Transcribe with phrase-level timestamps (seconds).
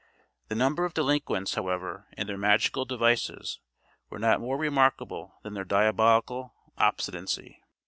[0.47, 3.59] The number of delinquents, however, and their magical devices,
[4.09, 7.61] were not more remarkable than their diabolical obstinacy.